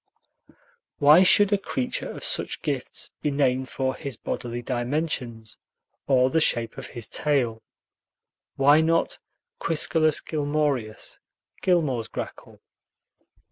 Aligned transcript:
Why 0.97 1.21
should 1.21 1.53
a 1.53 1.59
creature 1.59 2.09
of 2.09 2.23
such 2.23 2.63
gifts 2.63 3.11
be 3.21 3.29
named 3.29 3.69
for 3.69 3.93
his 3.93 4.17
bodily 4.17 4.63
dimensions, 4.63 5.59
or 6.07 6.31
the 6.31 6.39
shape 6.39 6.75
of 6.79 6.87
his 6.87 7.07
tail? 7.07 7.61
Why 8.55 8.81
not 8.81 9.19
Quiscalus 9.59 10.19
gilmorius, 10.19 11.19
Gilmore's 11.61 12.07
grackle? 12.07 12.61